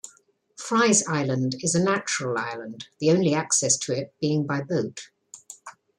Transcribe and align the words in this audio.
Fry's 0.57 1.05
Island 1.05 1.57
is 1.59 1.75
a 1.75 1.83
natural 1.83 2.35
island, 2.35 2.87
the 2.99 3.11
only 3.11 3.35
access 3.35 3.77
to 3.77 3.95
it 3.95 4.15
being 4.19 4.47
by 4.47 4.61
boat. 4.63 5.11